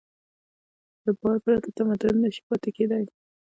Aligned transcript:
له 1.03 1.11
باور 1.17 1.37
پرته 1.45 1.69
تمدن 1.77 2.13
نهشي 2.23 2.41
پاتې 2.47 2.69
کېدی. 2.77 3.03